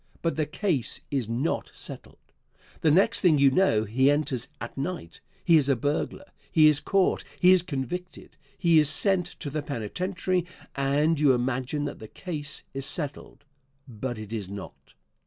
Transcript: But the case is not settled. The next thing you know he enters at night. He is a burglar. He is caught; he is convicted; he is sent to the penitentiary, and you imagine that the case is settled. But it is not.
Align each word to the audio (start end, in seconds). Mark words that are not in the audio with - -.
But 0.23 0.35
the 0.35 0.47
case 0.47 0.99
is 1.11 1.29
not 1.29 1.69
settled. 1.75 2.17
The 2.79 2.89
next 2.89 3.21
thing 3.21 3.37
you 3.37 3.51
know 3.51 3.83
he 3.83 4.09
enters 4.09 4.47
at 4.59 4.75
night. 4.75 5.21
He 5.45 5.57
is 5.57 5.69
a 5.69 5.75
burglar. 5.75 6.25
He 6.51 6.65
is 6.65 6.79
caught; 6.79 7.23
he 7.39 7.51
is 7.51 7.61
convicted; 7.61 8.35
he 8.57 8.79
is 8.79 8.89
sent 8.89 9.27
to 9.41 9.51
the 9.51 9.61
penitentiary, 9.61 10.47
and 10.75 11.19
you 11.19 11.35
imagine 11.35 11.85
that 11.85 11.99
the 11.99 12.07
case 12.07 12.63
is 12.73 12.87
settled. 12.87 13.45
But 13.87 14.17
it 14.17 14.33
is 14.33 14.49
not. 14.49 14.95